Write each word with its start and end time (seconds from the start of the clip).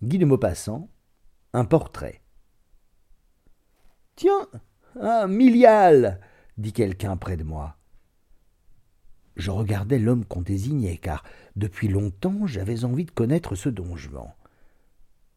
Guy 0.00 0.18
de 0.18 0.24
Maupassant, 0.24 0.88
un 1.52 1.64
portrait. 1.64 2.22
Tiens, 4.14 4.46
un 5.00 5.26
milial 5.26 6.20
dit 6.56 6.72
quelqu'un 6.72 7.16
près 7.16 7.36
de 7.36 7.42
moi. 7.42 7.78
Je 9.34 9.50
regardais 9.50 9.98
l'homme 9.98 10.24
qu'on 10.24 10.42
désignait, 10.42 10.98
car 10.98 11.24
depuis 11.56 11.88
longtemps 11.88 12.46
j'avais 12.46 12.84
envie 12.84 13.06
de 13.06 13.10
connaître 13.10 13.56
ce 13.56 13.68
don 13.68 13.96
Juan. 13.96 14.32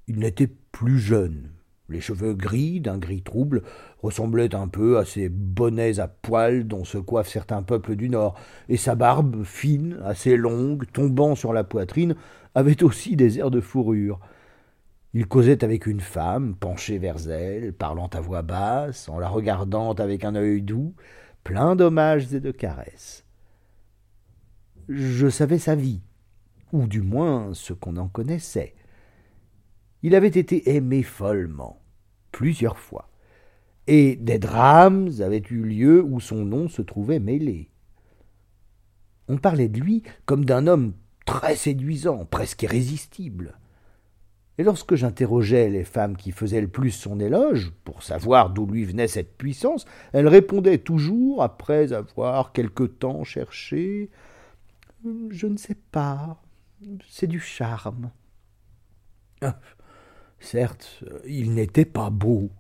Il 0.08 0.20
n'était 0.20 0.52
plus 0.72 1.00
jeune. 1.00 1.50
Les 1.90 2.00
cheveux 2.00 2.36
gris, 2.36 2.82
d'un 2.82 3.00
gris 3.00 3.24
trouble, 3.24 3.64
ressemblaient 4.04 4.54
un 4.54 4.68
peu 4.68 5.00
à 5.00 5.06
ces 5.06 5.28
bonnets 5.28 6.00
à 6.00 6.08
poils 6.08 6.68
dont 6.68 6.84
se 6.84 7.00
coiffent 7.00 7.30
certains 7.30 7.64
peuples 7.64 7.96
du 7.96 8.10
Nord, 8.10 8.40
et 8.70 8.78
sa 8.78 8.94
barbe, 8.94 9.44
fine, 9.44 10.00
assez 10.04 10.38
longue, 10.38 10.86
tombant 10.92 11.34
sur 11.34 11.52
la 11.52 11.64
poitrine, 11.64 12.16
avait 12.54 12.84
aussi 12.84 13.16
des 13.16 13.40
airs 13.40 13.50
de 13.50 13.60
fourrure. 13.60 14.20
Il 15.14 15.28
causait 15.28 15.64
avec 15.64 15.88
une 15.88 16.00
femme, 16.00 16.56
penchée 16.56 16.98
vers 16.98 17.30
elle, 17.30 17.74
parlant 17.74 18.08
à 18.08 18.22
voix 18.22 18.44
basse, 18.44 19.10
en 19.10 19.20
la 19.20 19.28
regardant 19.28 19.92
avec 19.94 20.24
un 20.24 20.36
œil 20.36 20.62
doux, 20.62 20.96
plein 21.44 21.76
d'hommages 21.76 22.34
et 22.34 22.40
de 22.40 22.52
caresses. 22.52 23.26
Je 24.88 25.30
savais 25.30 25.60
sa 25.60 25.76
vie, 25.76 26.02
ou 26.72 26.88
du 26.88 27.02
moins 27.02 27.54
ce 27.54 27.74
qu'on 27.74 27.98
en 27.98 28.08
connaissait. 28.08 28.74
Il 30.02 30.16
avait 30.16 30.28
été 30.28 30.76
aimé 30.76 31.04
follement, 31.04 31.82
plusieurs 32.32 32.78
fois, 32.78 33.10
et 33.88 34.16
des 34.16 34.40
drames 34.40 35.10
avaient 35.20 35.44
eu 35.50 35.64
lieu 35.64 36.02
où 36.02 36.22
son 36.22 36.46
nom 36.46 36.70
se 36.70 36.82
trouvait 36.82 37.20
mêlé. 37.20 37.70
On 39.28 39.38
parlait 39.38 39.70
de 39.70 39.80
lui 39.80 40.04
comme 40.26 40.46
d'un 40.46 40.68
homme 40.68 40.94
très 41.26 41.58
séduisant, 41.58 42.26
presque 42.26 42.64
irrésistible. 42.64 43.58
Et 44.58 44.64
lorsque 44.64 44.96
j'interrogeais 44.96 45.70
les 45.70 45.84
femmes 45.84 46.18
qui 46.18 46.32
faisaient 46.32 46.62
le 46.62 46.68
plus 46.68 46.92
son 46.92 47.20
éloge, 47.20 47.72
pour 47.84 48.04
savoir 48.04 48.50
d'où 48.50 48.66
lui 48.66 48.84
venait 48.84 49.08
cette 49.08 49.38
puissance, 49.38 49.86
elles 50.14 50.28
répondaient 50.28 50.78
toujours, 50.78 51.42
après 51.42 51.94
avoir 51.94 52.52
quelque 52.52 52.84
temps 52.84 53.24
cherché 53.24 54.10
Je 55.30 55.48
ne 55.48 55.58
sais 55.58 55.78
pas, 55.92 56.42
c'est 57.08 57.28
du 57.28 57.40
charme. 57.40 58.12
Ah, 59.42 59.58
certes, 60.40 61.04
il 61.26 61.54
n'était 61.54 61.86
pas 61.86 62.10
beau. 62.10 62.52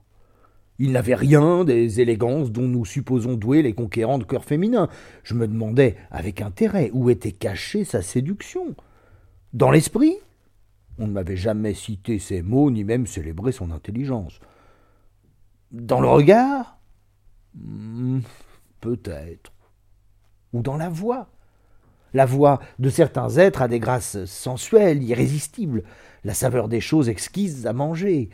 Il 0.80 0.94
n'avait 0.94 1.14
rien 1.14 1.64
des 1.64 2.02
élégances 2.02 2.52
dont 2.52 2.68
nous 2.68 2.86
supposons 2.86 3.36
doués 3.36 3.62
les 3.62 3.74
conquérants 3.74 4.18
de 4.18 4.24
cœur 4.24 4.46
féminin. 4.46 4.90
Je 5.24 5.36
me 5.36 5.48
demandais 5.48 5.96
avec 6.10 6.42
intérêt 6.42 6.90
où 6.94 7.12
était 7.12 7.32
cachée 7.32 7.84
sa 7.84 8.02
séduction. 8.02 8.76
Dans 9.54 9.70
l'esprit 9.70 10.16
On 11.02 11.08
ne 11.08 11.14
m'avait 11.14 11.36
jamais 11.36 11.74
cité 11.74 12.20
ces 12.20 12.44
mots, 12.44 12.70
ni 12.70 12.84
même 12.84 13.08
célébré 13.08 13.52
son 13.52 13.72
intelligence. 13.72 14.40
Dans 15.72 16.00
le 16.00 16.08
regard? 16.08 16.78
Hmm, 17.56 18.20
Peut-être. 18.82 19.52
Ou 20.54 20.62
dans 20.62 20.78
la 20.78 20.90
voix 20.90 21.32
La 22.14 22.28
voix 22.28 22.60
de 22.78 22.92
certains 22.92 23.30
êtres 23.38 23.64
a 23.64 23.68
des 23.68 23.80
grâces 23.80 24.26
sensuelles, 24.26 25.02
irrésistibles, 25.02 25.82
la 26.24 26.36
saveur 26.36 26.68
des 26.68 26.82
choses 26.82 27.10
exquises 27.10 27.66
à 27.66 27.74
manger. 27.74 28.30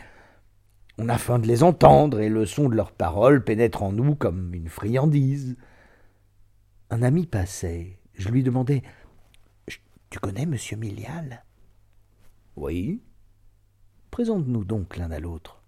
On 0.97 1.07
a 1.07 1.17
faim 1.17 1.39
de 1.39 1.47
les 1.47 1.63
entendre, 1.63 2.19
et 2.19 2.27
le 2.27 2.45
son 2.45 2.67
de 2.67 2.75
leurs 2.75 2.91
paroles 2.91 3.45
pénètre 3.45 3.81
en 3.81 3.93
nous 3.93 4.13
comme 4.13 4.53
une 4.53 4.67
friandise. 4.67 5.55
Un 6.89 7.01
ami 7.01 7.27
passait. 7.27 7.97
Je 8.13 8.27
lui 8.27 8.43
demandai 8.43 8.83
Tu 10.09 10.19
connais 10.19 10.45
monsieur 10.45 10.75
Milial 10.75 11.45
Oui. 12.57 13.03
Présente-nous 14.09 14.63
donc 14.63 14.97
l'un 14.97 15.11
à 15.11 15.19
l'autre. 15.19 15.61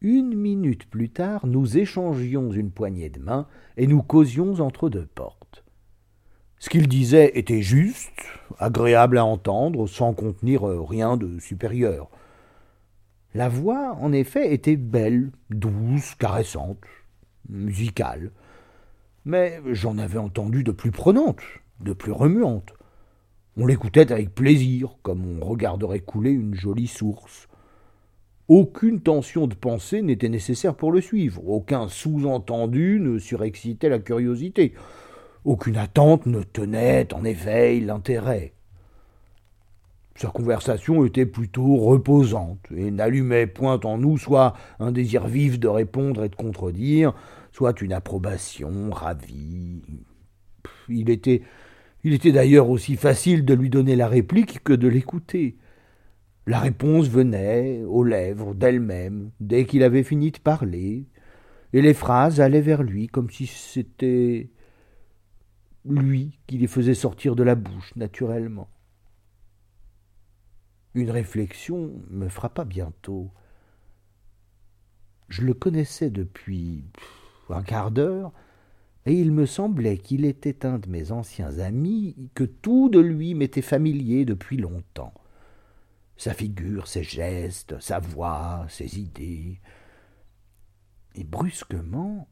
Une 0.00 0.34
minute 0.34 0.90
plus 0.90 1.08
tard, 1.08 1.46
nous 1.46 1.78
échangions 1.78 2.50
une 2.50 2.72
poignée 2.72 3.08
de 3.08 3.20
main 3.20 3.46
et 3.76 3.86
nous 3.86 4.02
causions 4.02 4.54
entre 4.54 4.88
deux 4.88 5.06
portes. 5.06 5.64
Ce 6.58 6.68
qu'il 6.68 6.88
disait 6.88 7.30
était 7.38 7.62
juste, 7.62 8.10
agréable 8.58 9.18
à 9.18 9.24
entendre, 9.24 9.86
sans 9.86 10.14
contenir 10.14 10.64
rien 10.64 11.16
de 11.16 11.38
supérieur. 11.38 12.10
La 13.34 13.48
voix, 13.48 13.96
en 14.00 14.12
effet, 14.12 14.52
était 14.52 14.76
belle, 14.76 15.30
douce, 15.50 16.16
caressante, 16.16 16.82
musicale. 17.48 18.32
Mais 19.24 19.60
j'en 19.70 19.96
avais 19.98 20.18
entendu 20.18 20.64
de 20.64 20.72
plus 20.72 20.90
prenantes, 20.90 21.42
de 21.78 21.92
plus 21.92 22.12
remuantes. 22.12 22.72
On 23.60 23.66
l'écoutait 23.66 24.12
avec 24.12 24.32
plaisir, 24.36 24.96
comme 25.02 25.24
on 25.26 25.44
regarderait 25.44 25.98
couler 25.98 26.30
une 26.30 26.54
jolie 26.54 26.86
source. 26.86 27.48
Aucune 28.46 29.00
tension 29.00 29.48
de 29.48 29.54
pensée 29.56 30.00
n'était 30.00 30.28
nécessaire 30.28 30.76
pour 30.76 30.92
le 30.92 31.00
suivre, 31.00 31.46
aucun 31.48 31.88
sous-entendu 31.88 33.00
ne 33.00 33.18
surexcitait 33.18 33.88
la 33.88 33.98
curiosité, 33.98 34.74
aucune 35.44 35.76
attente 35.76 36.26
ne 36.26 36.44
tenait 36.44 37.12
en 37.12 37.24
éveil 37.24 37.80
l'intérêt. 37.80 38.52
Sa 40.14 40.28
conversation 40.28 41.04
était 41.04 41.26
plutôt 41.26 41.78
reposante 41.78 42.60
et 42.74 42.92
n'allumait 42.92 43.48
point 43.48 43.80
en 43.82 43.98
nous 43.98 44.18
soit 44.18 44.54
un 44.78 44.92
désir 44.92 45.26
vif 45.26 45.58
de 45.58 45.68
répondre 45.68 46.22
et 46.22 46.28
de 46.28 46.36
contredire, 46.36 47.12
soit 47.50 47.80
une 47.80 47.92
approbation 47.92 48.90
ravie. 48.92 49.82
Il 50.88 51.10
était, 51.10 51.42
il 52.04 52.12
était 52.12 52.32
d'ailleurs 52.32 52.70
aussi 52.70 52.96
facile 52.96 53.44
de 53.44 53.54
lui 53.54 53.70
donner 53.70 53.96
la 53.96 54.08
réplique 54.08 54.62
que 54.62 54.72
de 54.72 54.88
l'écouter. 54.88 55.56
La 56.46 56.60
réponse 56.60 57.08
venait 57.08 57.82
aux 57.84 58.04
lèvres 58.04 58.54
d'elle-même 58.54 59.30
dès 59.40 59.66
qu'il 59.66 59.82
avait 59.82 60.04
fini 60.04 60.30
de 60.30 60.38
parler, 60.38 61.06
et 61.72 61.82
les 61.82 61.94
phrases 61.94 62.40
allaient 62.40 62.60
vers 62.60 62.82
lui 62.82 63.08
comme 63.08 63.30
si 63.30 63.46
c'était 63.46 64.50
lui 65.84 66.38
qui 66.46 66.58
les 66.58 66.66
faisait 66.66 66.94
sortir 66.94 67.36
de 67.36 67.42
la 67.42 67.54
bouche 67.54 67.94
naturellement. 67.96 68.68
Une 70.94 71.10
réflexion 71.10 71.92
me 72.08 72.28
frappa 72.28 72.64
bientôt. 72.64 73.30
Je 75.28 75.42
le 75.42 75.54
connaissais 75.54 76.10
depuis 76.10 76.84
un 77.50 77.62
quart 77.62 77.90
d'heure, 77.90 78.32
et 79.06 79.12
il 79.12 79.32
me 79.32 79.46
semblait 79.46 79.98
qu'il 79.98 80.24
était 80.24 80.66
un 80.66 80.78
de 80.78 80.88
mes 80.88 81.12
anciens 81.12 81.58
amis, 81.58 82.16
que 82.34 82.44
tout 82.44 82.88
de 82.88 82.98
lui 82.98 83.34
m'était 83.34 83.62
familier 83.62 84.24
depuis 84.24 84.56
longtemps. 84.56 85.14
Sa 86.16 86.34
figure, 86.34 86.88
ses 86.88 87.04
gestes, 87.04 87.80
sa 87.80 88.00
voix, 88.00 88.66
ses 88.68 88.98
idées. 88.98 89.60
Et 91.14 91.24
brusquement, 91.24 92.28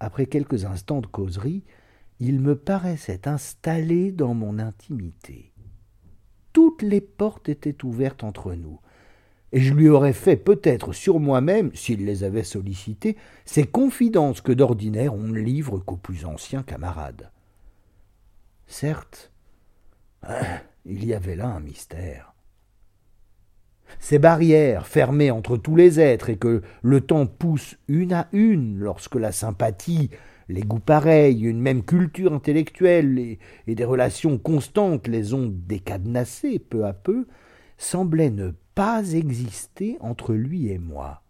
après 0.00 0.26
quelques 0.26 0.64
instants 0.64 1.00
de 1.00 1.06
causerie, 1.06 1.64
il 2.20 2.40
me 2.40 2.56
paraissait 2.56 3.26
installé 3.26 4.12
dans 4.12 4.34
mon 4.34 4.58
intimité 4.58 5.54
toutes 6.54 6.82
les 6.82 7.02
portes 7.02 7.50
étaient 7.50 7.84
ouvertes 7.84 8.24
entre 8.24 8.54
nous, 8.54 8.80
et 9.54 9.60
je 9.60 9.72
lui 9.72 9.88
aurais 9.88 10.12
fait 10.12 10.36
peut-être 10.36 10.92
sur 10.92 11.20
moi-même, 11.20 11.70
s'il 11.74 12.04
les 12.04 12.24
avait 12.24 12.42
sollicitées, 12.42 13.16
ces 13.44 13.64
confidences 13.64 14.40
que 14.40 14.50
d'ordinaire 14.50 15.14
on 15.14 15.28
ne 15.28 15.38
livre 15.38 15.78
qu'aux 15.78 15.96
plus 15.96 16.24
anciens 16.24 16.64
camarades. 16.64 17.30
Certes, 18.66 19.30
il 20.84 21.04
y 21.04 21.14
avait 21.14 21.36
là 21.36 21.46
un 21.46 21.60
mystère. 21.60 22.34
Ces 24.00 24.18
barrières 24.18 24.88
fermées 24.88 25.30
entre 25.30 25.56
tous 25.56 25.76
les 25.76 26.00
êtres 26.00 26.30
et 26.30 26.36
que 26.36 26.62
le 26.82 27.00
temps 27.00 27.26
pousse 27.26 27.76
une 27.86 28.12
à 28.12 28.26
une 28.32 28.80
lorsque 28.80 29.14
la 29.14 29.30
sympathie 29.30 30.10
les 30.48 30.62
goûts 30.62 30.80
pareils, 30.80 31.42
une 31.42 31.60
même 31.60 31.84
culture 31.84 32.32
intellectuelle 32.34 33.18
et, 33.18 33.38
des 33.72 33.84
relations 33.84 34.36
constantes 34.36 35.06
les 35.06 35.32
ont 35.32 35.48
décadenassés 35.48 36.58
peu 36.58 36.84
à 36.84 36.92
peu, 36.92 37.26
semblaient 37.78 38.30
ne 38.30 38.52
pas 38.74 39.12
exister 39.12 39.96
entre 40.00 40.34
lui 40.34 40.68
et 40.68 40.78
moi. 40.78 41.22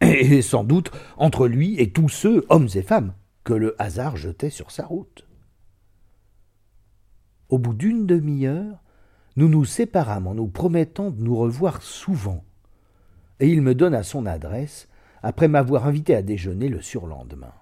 Et 0.00 0.42
sans 0.42 0.64
doute 0.64 0.90
entre 1.16 1.46
lui 1.46 1.78
et 1.80 1.92
tous 1.92 2.08
ceux, 2.08 2.44
hommes 2.48 2.68
et 2.74 2.82
femmes, 2.82 3.14
que 3.44 3.52
le 3.52 3.80
hasard 3.80 4.16
jetait 4.16 4.50
sur 4.50 4.70
sa 4.70 4.84
route. 4.84 5.26
Au 7.48 7.58
bout 7.58 7.74
d'une 7.74 8.06
demi-heure, 8.06 8.82
nous 9.36 9.48
nous 9.48 9.64
séparâmes 9.64 10.26
en 10.26 10.34
nous 10.34 10.48
promettant 10.48 11.10
de 11.10 11.22
nous 11.22 11.36
revoir 11.36 11.82
souvent, 11.82 12.44
et 13.40 13.48
il 13.48 13.62
me 13.62 13.74
donna 13.74 14.02
son 14.02 14.26
adresse 14.26 14.88
après 15.22 15.48
m'avoir 15.48 15.86
invité 15.86 16.14
à 16.14 16.22
déjeuner 16.22 16.68
le 16.68 16.80
surlendemain. 16.80 17.54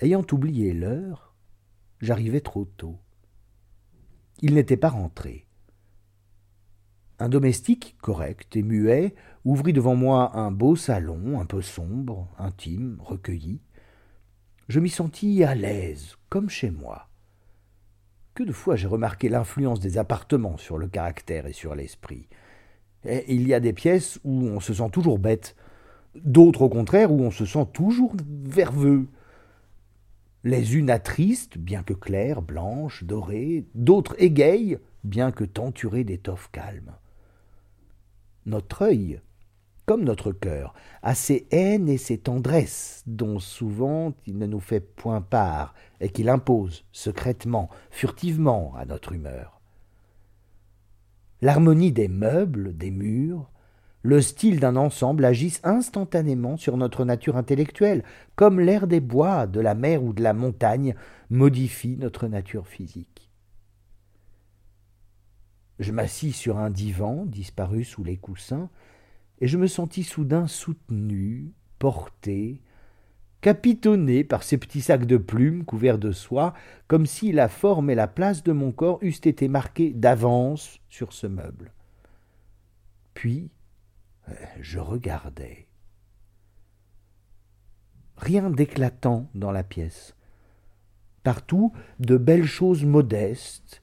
Ayant 0.00 0.24
oublié 0.32 0.72
l'heure, 0.72 1.34
j'arrivai 2.00 2.40
trop 2.40 2.64
tôt. 2.64 2.98
Il 4.40 4.54
n'était 4.54 4.76
pas 4.76 4.88
rentré. 4.88 5.46
Un 7.20 7.28
domestique, 7.28 7.96
correct 8.00 8.56
et 8.56 8.62
muet, 8.62 9.14
ouvrit 9.44 9.74
devant 9.74 9.94
moi 9.94 10.34
un 10.38 10.50
beau 10.50 10.74
salon, 10.74 11.38
un 11.38 11.44
peu 11.44 11.60
sombre, 11.60 12.28
intime, 12.38 12.96
recueilli. 12.98 13.60
Je 14.68 14.80
m'y 14.80 14.88
sentis 14.88 15.44
à 15.44 15.54
l'aise, 15.54 16.16
comme 16.30 16.48
chez 16.48 16.70
moi. 16.70 17.10
Que 18.32 18.42
de 18.42 18.52
fois 18.52 18.74
j'ai 18.74 18.86
remarqué 18.86 19.28
l'influence 19.28 19.80
des 19.80 19.98
appartements 19.98 20.56
sur 20.56 20.78
le 20.78 20.88
caractère 20.88 21.44
et 21.44 21.52
sur 21.52 21.74
l'esprit. 21.74 22.26
il 23.04 23.46
y 23.46 23.52
a 23.52 23.60
des 23.60 23.74
pièces 23.74 24.18
où 24.24 24.46
on 24.46 24.60
se 24.60 24.72
sent 24.72 24.88
toujours 24.90 25.18
bête, 25.18 25.56
d'autres 26.14 26.62
au 26.62 26.70
contraire 26.70 27.12
où 27.12 27.20
on 27.20 27.30
se 27.30 27.44
sent 27.44 27.66
toujours 27.74 28.16
verveux. 28.46 29.08
Les 30.42 30.74
unes 30.74 30.88
attristent, 30.88 31.58
bien 31.58 31.82
que 31.82 31.92
claires, 31.92 32.40
blanches, 32.40 33.04
dorées, 33.04 33.66
d'autres 33.74 34.16
égayent, 34.18 34.78
bien 35.04 35.32
que 35.32 35.44
tenturées 35.44 36.04
d'étoffes 36.04 36.48
calmes. 36.50 36.96
Notre 38.46 38.82
œil, 38.82 39.20
comme 39.86 40.04
notre 40.04 40.32
cœur, 40.32 40.74
a 41.02 41.14
ses 41.14 41.46
haines 41.50 41.88
et 41.88 41.98
ses 41.98 42.18
tendresses, 42.18 43.02
dont 43.06 43.38
souvent 43.38 44.12
il 44.26 44.38
ne 44.38 44.46
nous 44.46 44.60
fait 44.60 44.80
point 44.80 45.20
part, 45.20 45.74
et 46.00 46.10
qu'il 46.10 46.28
impose, 46.28 46.84
secrètement, 46.92 47.68
furtivement, 47.90 48.72
à 48.76 48.84
notre 48.84 49.12
humeur. 49.12 49.60
L'harmonie 51.42 51.92
des 51.92 52.08
meubles, 52.08 52.76
des 52.76 52.90
murs, 52.90 53.50
le 54.02 54.22
style 54.22 54.60
d'un 54.60 54.76
ensemble 54.76 55.24
agissent 55.24 55.60
instantanément 55.64 56.56
sur 56.56 56.76
notre 56.76 57.04
nature 57.04 57.36
intellectuelle, 57.36 58.04
comme 58.36 58.60
l'air 58.60 58.86
des 58.86 59.00
bois, 59.00 59.46
de 59.46 59.60
la 59.60 59.74
mer 59.74 60.02
ou 60.02 60.12
de 60.12 60.22
la 60.22 60.32
montagne 60.32 60.94
modifie 61.28 61.96
notre 61.98 62.26
nature 62.26 62.66
physique. 62.66 63.29
Je 65.80 65.92
m'assis 65.92 66.32
sur 66.32 66.58
un 66.58 66.68
divan 66.68 67.24
disparu 67.24 67.84
sous 67.84 68.04
les 68.04 68.18
coussins, 68.18 68.68
et 69.40 69.48
je 69.48 69.56
me 69.56 69.66
sentis 69.66 70.04
soudain 70.04 70.46
soutenu, 70.46 71.54
porté, 71.78 72.60
capitonné 73.40 74.22
par 74.22 74.42
ces 74.42 74.58
petits 74.58 74.82
sacs 74.82 75.06
de 75.06 75.16
plumes 75.16 75.64
couverts 75.64 75.98
de 75.98 76.12
soie, 76.12 76.52
comme 76.86 77.06
si 77.06 77.32
la 77.32 77.48
forme 77.48 77.88
et 77.88 77.94
la 77.94 78.08
place 78.08 78.42
de 78.42 78.52
mon 78.52 78.72
corps 78.72 78.98
eussent 79.00 79.24
été 79.24 79.48
marquées 79.48 79.94
d'avance 79.94 80.80
sur 80.90 81.14
ce 81.14 81.26
meuble. 81.26 81.72
Puis, 83.14 83.50
je 84.60 84.78
regardais. 84.78 85.66
Rien 88.18 88.50
d'éclatant 88.50 89.30
dans 89.34 89.50
la 89.50 89.64
pièce. 89.64 90.14
Partout, 91.22 91.72
de 92.00 92.18
belles 92.18 92.44
choses 92.44 92.84
modestes, 92.84 93.82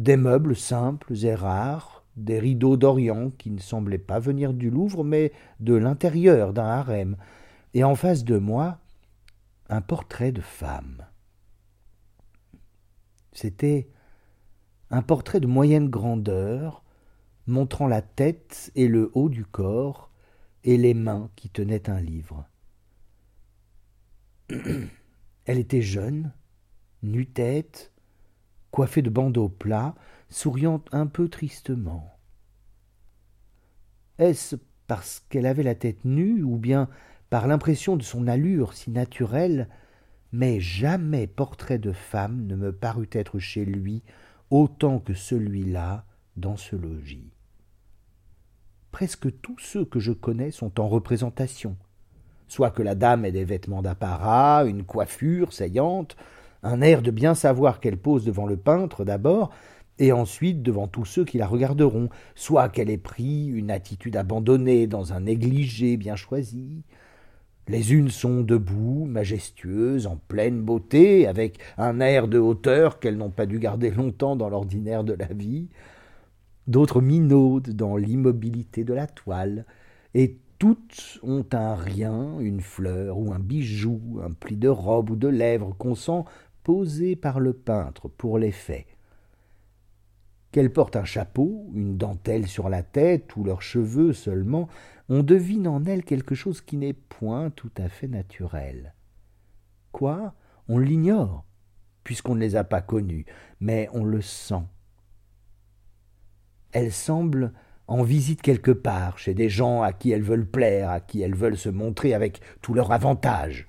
des 0.00 0.16
meubles 0.16 0.56
simples 0.56 1.12
et 1.26 1.34
rares, 1.34 2.06
des 2.16 2.38
rideaux 2.38 2.78
d'Orient 2.78 3.30
qui 3.32 3.50
ne 3.50 3.60
semblaient 3.60 3.98
pas 3.98 4.18
venir 4.18 4.54
du 4.54 4.70
Louvre, 4.70 5.04
mais 5.04 5.30
de 5.60 5.74
l'intérieur 5.74 6.54
d'un 6.54 6.64
harem, 6.64 7.18
et 7.74 7.84
en 7.84 7.94
face 7.94 8.24
de 8.24 8.38
moi, 8.38 8.78
un 9.68 9.82
portrait 9.82 10.32
de 10.32 10.40
femme. 10.40 11.06
C'était 13.32 13.90
un 14.88 15.02
portrait 15.02 15.38
de 15.38 15.46
moyenne 15.46 15.90
grandeur, 15.90 16.82
montrant 17.46 17.86
la 17.86 18.00
tête 18.00 18.72
et 18.74 18.88
le 18.88 19.10
haut 19.12 19.28
du 19.28 19.44
corps, 19.44 20.10
et 20.64 20.78
les 20.78 20.94
mains 20.94 21.28
qui 21.36 21.50
tenaient 21.50 21.90
un 21.90 22.00
livre. 22.00 22.48
Elle 25.44 25.58
était 25.58 25.82
jeune, 25.82 26.32
nu-tête, 27.02 27.89
coiffée 28.70 29.02
de 29.02 29.10
bandeaux 29.10 29.48
plats, 29.48 29.94
souriant 30.28 30.82
un 30.92 31.06
peu 31.06 31.28
tristement. 31.28 32.16
Est-ce 34.18 34.56
parce 34.86 35.24
qu'elle 35.28 35.46
avait 35.46 35.62
la 35.62 35.76
tête 35.76 36.04
nue, 36.04 36.42
ou 36.42 36.56
bien 36.56 36.88
par 37.30 37.46
l'impression 37.46 37.96
de 37.96 38.02
son 38.02 38.26
allure 38.26 38.74
si 38.74 38.90
naturelle, 38.90 39.68
mais 40.32 40.60
jamais 40.60 41.28
portrait 41.28 41.78
de 41.78 41.92
femme 41.92 42.46
ne 42.46 42.56
me 42.56 42.72
parut 42.72 43.08
être 43.12 43.38
chez 43.38 43.64
lui 43.64 44.02
autant 44.50 44.98
que 44.98 45.14
celui-là 45.14 46.04
dans 46.36 46.56
ce 46.56 46.74
logis. 46.74 47.30
Presque 48.90 49.40
tous 49.40 49.58
ceux 49.60 49.84
que 49.84 50.00
je 50.00 50.10
connais 50.10 50.50
sont 50.50 50.80
en 50.80 50.88
représentation, 50.88 51.76
soit 52.48 52.72
que 52.72 52.82
la 52.82 52.96
dame 52.96 53.24
ait 53.24 53.30
des 53.30 53.44
vêtements 53.44 53.82
d'apparat, 53.82 54.64
une 54.64 54.82
coiffure 54.82 55.52
saillante, 55.52 56.16
un 56.62 56.80
air 56.80 57.02
de 57.02 57.10
bien 57.10 57.34
savoir 57.34 57.80
qu'elle 57.80 57.96
pose 57.96 58.24
devant 58.24 58.46
le 58.46 58.56
peintre 58.56 59.04
d'abord, 59.04 59.50
et 59.98 60.12
ensuite 60.12 60.62
devant 60.62 60.88
tous 60.88 61.04
ceux 61.04 61.24
qui 61.24 61.38
la 61.38 61.46
regarderont, 61.46 62.08
soit 62.34 62.70
qu'elle 62.70 62.90
ait 62.90 62.96
pris 62.96 63.46
une 63.46 63.70
attitude 63.70 64.16
abandonnée 64.16 64.86
dans 64.86 65.12
un 65.12 65.20
négligé 65.20 65.96
bien 65.96 66.16
choisi. 66.16 66.82
Les 67.68 67.92
unes 67.92 68.08
sont 68.08 68.40
debout, 68.40 69.04
majestueuses, 69.04 70.06
en 70.06 70.16
pleine 70.16 70.62
beauté, 70.62 71.26
avec 71.26 71.58
un 71.76 72.00
air 72.00 72.28
de 72.28 72.38
hauteur 72.38 72.98
qu'elles 72.98 73.18
n'ont 73.18 73.30
pas 73.30 73.46
dû 73.46 73.58
garder 73.58 73.90
longtemps 73.90 74.36
dans 74.36 74.48
l'ordinaire 74.48 75.04
de 75.04 75.12
la 75.12 75.26
vie, 75.26 75.68
d'autres 76.66 77.02
minaudent 77.02 77.70
dans 77.70 77.96
l'immobilité 77.96 78.84
de 78.84 78.94
la 78.94 79.06
toile, 79.06 79.66
et 80.14 80.38
toutes 80.58 81.20
ont 81.22 81.46
un 81.52 81.74
rien, 81.74 82.38
une 82.40 82.60
fleur 82.60 83.18
ou 83.18 83.32
un 83.32 83.38
bijou, 83.38 84.20
un 84.22 84.32
pli 84.32 84.56
de 84.56 84.68
robe 84.68 85.10
ou 85.10 85.16
de 85.16 85.28
lèvres 85.28 85.74
qu'on 85.78 85.94
sent 85.94 86.24
posé 86.70 87.16
par 87.16 87.40
le 87.40 87.52
peintre 87.52 88.06
pour 88.06 88.38
l'effet. 88.38 88.86
Qu'elles 90.52 90.72
portent 90.72 90.94
un 90.94 91.04
chapeau, 91.04 91.68
une 91.74 91.96
dentelle 91.96 92.46
sur 92.46 92.68
la 92.68 92.84
tête 92.84 93.34
ou 93.34 93.42
leurs 93.42 93.60
cheveux 93.60 94.12
seulement, 94.12 94.68
on 95.08 95.24
devine 95.24 95.66
en 95.66 95.84
elles 95.84 96.04
quelque 96.04 96.36
chose 96.36 96.60
qui 96.60 96.76
n'est 96.76 96.92
point 96.92 97.50
tout 97.50 97.72
à 97.76 97.88
fait 97.88 98.06
naturel. 98.06 98.94
Quoi? 99.90 100.34
On 100.68 100.78
l'ignore, 100.78 101.44
puisqu'on 102.04 102.36
ne 102.36 102.40
les 102.40 102.54
a 102.54 102.62
pas 102.62 102.82
connues, 102.82 103.26
mais 103.58 103.88
on 103.92 104.04
le 104.04 104.20
sent 104.20 104.62
elles 106.72 106.92
semblent 106.92 107.52
en 107.88 108.04
visite 108.04 108.40
quelque 108.40 108.70
part, 108.70 109.18
chez 109.18 109.34
des 109.34 109.48
gens 109.48 109.82
à 109.82 109.92
qui 109.92 110.12
elles 110.12 110.22
veulent 110.22 110.48
plaire, 110.48 110.90
à 110.90 111.00
qui 111.00 111.22
elles 111.22 111.34
veulent 111.34 111.58
se 111.58 111.68
montrer 111.68 112.14
avec 112.14 112.40
tout 112.62 112.72
leur 112.72 112.92
avantage. 112.92 113.66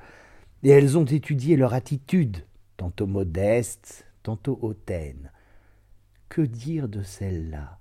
Et 0.62 0.70
elles 0.70 0.96
ont 0.96 1.06
étudié 1.06 1.56
leur 1.56 1.74
attitude, 1.74 2.46
tantôt 2.78 3.08
modeste, 3.08 4.06
tantôt 4.24 4.58
hautaine. 4.62 5.32
Que 6.30 6.42
dire 6.42 6.88
de 6.88 7.04
celle-là? 7.04 7.80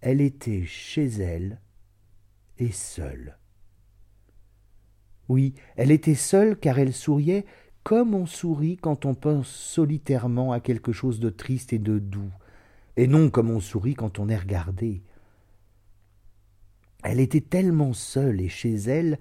Elle 0.00 0.20
était 0.20 0.64
chez 0.64 1.06
elle 1.06 1.60
et 2.58 2.70
seule. 2.70 3.38
Oui, 5.28 5.54
elle 5.76 5.90
était 5.90 6.14
seule 6.14 6.56
car 6.56 6.78
elle 6.78 6.92
souriait 6.92 7.44
comme 7.82 8.14
on 8.14 8.26
sourit 8.26 8.76
quand 8.76 9.04
on 9.04 9.14
pense 9.14 9.48
solitairement 9.48 10.52
à 10.52 10.60
quelque 10.60 10.92
chose 10.92 11.20
de 11.20 11.30
triste 11.30 11.72
et 11.72 11.78
de 11.78 11.98
doux, 11.98 12.32
et 12.96 13.06
non 13.06 13.30
comme 13.30 13.50
on 13.50 13.60
sourit 13.60 13.94
quand 13.94 14.18
on 14.18 14.28
est 14.28 14.36
regardé. 14.36 15.02
Elle 17.02 17.20
était 17.20 17.40
tellement 17.40 17.92
seule 17.92 18.40
et 18.40 18.48
chez 18.48 18.74
elle 18.74 19.18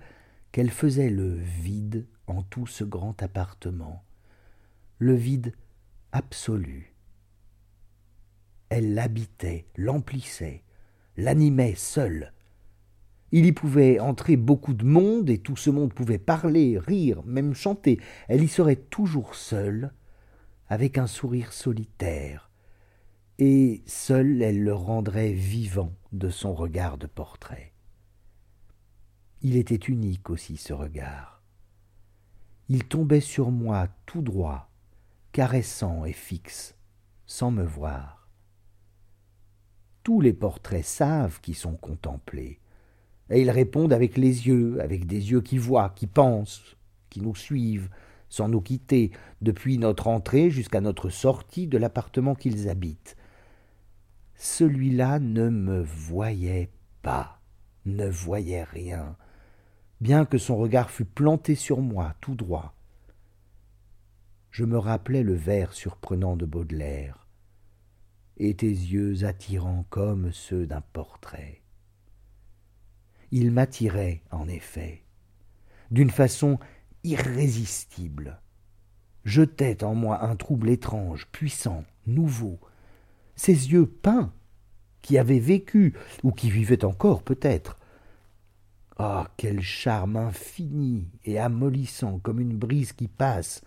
qu'elle 0.51 0.71
faisait 0.71 1.09
le 1.09 1.35
vide 1.35 2.07
en 2.27 2.41
tout 2.41 2.65
ce 2.65 2.83
grand 2.83 3.21
appartement, 3.21 4.04
le 4.99 5.13
vide 5.13 5.53
absolu. 6.11 6.95
Elle 8.69 8.93
l'habitait, 8.93 9.67
l'emplissait, 9.75 10.63
l'animait 11.17 11.75
seule. 11.75 12.33
Il 13.31 13.45
y 13.45 13.51
pouvait 13.51 13.99
entrer 13.99 14.37
beaucoup 14.37 14.73
de 14.73 14.85
monde, 14.85 15.29
et 15.29 15.39
tout 15.39 15.55
ce 15.55 15.69
monde 15.69 15.93
pouvait 15.93 16.17
parler, 16.17 16.79
rire, 16.79 17.23
même 17.25 17.53
chanter. 17.53 17.99
Elle 18.27 18.43
y 18.43 18.47
serait 18.47 18.75
toujours 18.75 19.35
seule, 19.35 19.93
avec 20.67 20.97
un 20.97 21.07
sourire 21.07 21.51
solitaire, 21.51 22.49
et 23.37 23.83
seule 23.85 24.41
elle 24.41 24.63
le 24.63 24.73
rendrait 24.73 25.33
vivant 25.33 25.93
de 26.11 26.29
son 26.29 26.53
regard 26.53 26.97
de 26.97 27.07
portrait. 27.07 27.73
Il 29.41 29.57
était 29.57 29.75
unique 29.75 30.29
aussi 30.29 30.57
ce 30.57 30.73
regard. 30.73 31.43
Il 32.69 32.85
tombait 32.85 33.19
sur 33.19 33.51
moi 33.51 33.89
tout 34.05 34.21
droit, 34.21 34.71
caressant 35.35 36.05
et 36.05 36.13
fixe, 36.13 36.77
sans 37.25 37.51
me 37.51 37.65
voir. 37.65 38.29
Tous 40.01 40.21
les 40.21 40.31
portraits 40.31 40.85
savent 40.85 41.41
qui 41.41 41.53
sont 41.53 41.75
contemplés, 41.75 42.61
et 43.29 43.41
ils 43.41 43.51
répondent 43.51 43.91
avec 43.91 44.15
les 44.15 44.47
yeux, 44.47 44.79
avec 44.79 45.05
des 45.05 45.31
yeux 45.31 45.41
qui 45.41 45.57
voient, 45.57 45.89
qui 45.93 46.07
pensent, 46.07 46.77
qui 47.09 47.19
nous 47.19 47.35
suivent, 47.35 47.89
sans 48.29 48.47
nous 48.47 48.61
quitter, 48.61 49.11
depuis 49.41 49.77
notre 49.77 50.07
entrée 50.07 50.49
jusqu'à 50.49 50.79
notre 50.79 51.09
sortie 51.09 51.67
de 51.67 51.77
l'appartement 51.77 52.33
qu'ils 52.33 52.69
habitent, 52.69 53.17
celui-là 54.35 55.19
ne 55.19 55.49
me 55.49 55.81
voyait 55.81 56.71
pas, 57.01 57.41
ne 57.85 58.07
voyait 58.07 58.63
rien, 58.63 59.17
bien 59.99 60.23
que 60.23 60.37
son 60.37 60.55
regard 60.55 60.89
fût 60.89 61.03
planté 61.03 61.55
sur 61.55 61.81
moi 61.81 62.15
tout 62.21 62.35
droit. 62.35 62.73
Je 64.55 64.63
me 64.63 64.77
rappelais 64.77 65.21
le 65.21 65.33
vers 65.33 65.73
surprenant 65.73 66.37
de 66.37 66.45
Baudelaire, 66.45 67.27
et 68.37 68.55
tes 68.55 68.69
yeux 68.69 69.25
attirants 69.25 69.85
comme 69.89 70.31
ceux 70.31 70.65
d'un 70.65 70.79
portrait. 70.79 71.61
Il 73.31 73.51
m'attirait, 73.51 74.21
en 74.31 74.47
effet, 74.47 75.03
d'une 75.91 76.09
façon 76.09 76.57
irrésistible. 77.03 78.39
jetait 79.25 79.83
en 79.83 79.93
moi 79.93 80.23
un 80.23 80.37
trouble 80.37 80.69
étrange, 80.69 81.27
puissant, 81.33 81.83
nouveau. 82.07 82.57
Ses 83.35 83.73
yeux 83.73 83.87
peints, 83.87 84.31
qui 85.01 85.17
avaient 85.17 85.37
vécu, 85.37 85.97
ou 86.23 86.31
qui 86.31 86.49
vivaient 86.49 86.85
encore 86.85 87.23
peut-être. 87.23 87.77
Ah, 88.97 89.29
quel 89.35 89.59
charme 89.59 90.15
infini 90.15 91.09
et 91.25 91.39
amollissant 91.39 92.19
comme 92.19 92.39
une 92.39 92.55
brise 92.55 92.93
qui 92.93 93.09
passe, 93.09 93.61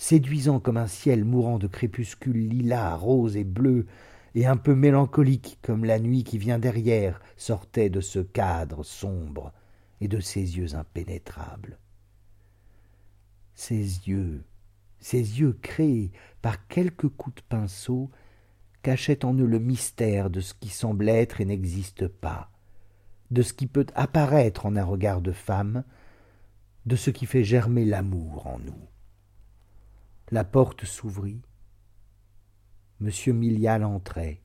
séduisant 0.00 0.60
comme 0.60 0.78
un 0.78 0.86
ciel 0.86 1.26
mourant 1.26 1.58
de 1.58 1.66
crépuscule 1.66 2.48
lilas, 2.48 2.96
rose 2.96 3.36
et 3.36 3.44
bleu, 3.44 3.86
et 4.34 4.46
un 4.46 4.56
peu 4.56 4.74
mélancolique 4.74 5.58
comme 5.60 5.84
la 5.84 5.98
nuit 5.98 6.24
qui 6.24 6.38
vient 6.38 6.58
derrière 6.58 7.20
sortait 7.36 7.90
de 7.90 8.00
ce 8.00 8.18
cadre 8.18 8.82
sombre 8.82 9.52
et 10.00 10.08
de 10.08 10.18
ses 10.18 10.56
yeux 10.56 10.74
impénétrables. 10.74 11.78
Ses 13.54 13.76
yeux, 14.08 14.42
ses 15.00 15.38
yeux 15.38 15.58
créés 15.60 16.12
par 16.40 16.66
quelques 16.66 17.08
coups 17.08 17.36
de 17.36 17.42
pinceau, 17.46 18.10
cachaient 18.80 19.22
en 19.26 19.34
eux 19.34 19.44
le 19.44 19.58
mystère 19.58 20.30
de 20.30 20.40
ce 20.40 20.54
qui 20.54 20.70
semble 20.70 21.10
être 21.10 21.42
et 21.42 21.44
n'existe 21.44 22.08
pas, 22.08 22.50
de 23.30 23.42
ce 23.42 23.52
qui 23.52 23.66
peut 23.66 23.86
apparaître 23.94 24.64
en 24.64 24.76
un 24.76 24.84
regard 24.84 25.20
de 25.20 25.32
femme, 25.32 25.84
de 26.86 26.96
ce 26.96 27.10
qui 27.10 27.26
fait 27.26 27.44
germer 27.44 27.84
l'amour 27.84 28.46
en 28.46 28.58
nous. 28.60 28.88
La 30.32 30.44
porte 30.44 30.84
s'ouvrit. 30.84 31.42
Monsieur 33.00 33.32
Milial 33.32 33.82
entrait. 33.82 34.42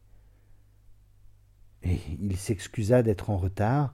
Et 1.83 1.99
il 2.19 2.35
s'excusa 2.37 3.03
d'être 3.03 3.29
en 3.29 3.37
retard. 3.37 3.93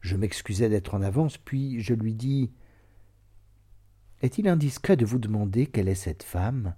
Je 0.00 0.14
m'excusai 0.14 0.68
d'être 0.68 0.94
en 0.94 1.02
avance, 1.02 1.36
puis 1.36 1.80
je 1.80 1.94
lui 1.94 2.14
dis 2.14 2.52
Est-il 4.22 4.46
indiscret 4.46 4.96
de 4.96 5.04
vous 5.04 5.18
demander 5.18 5.66
quelle 5.66 5.88
est 5.88 5.96
cette 5.96 6.22
femme? 6.22 6.76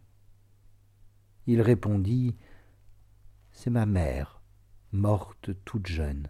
Il 1.47 1.61
répondit 1.61 2.35
C'est 3.53 3.71
ma 3.71 3.85
mère, 3.85 4.41
morte 4.93 5.51
toute 5.67 5.87
jeune. 5.87 6.29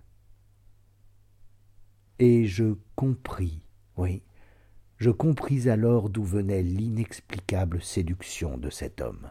Et 2.19 2.47
je 2.47 2.75
compris, 2.97 3.63
oui, 3.97 4.25
je 4.99 5.11
compris 5.11 5.71
alors 5.71 6.11
d'où 6.11 6.25
venait 6.25 6.63
l'inexplicable 6.63 7.81
séduction 7.81 8.59
de 8.59 8.69
cet 8.69 9.01
homme. 9.01 9.31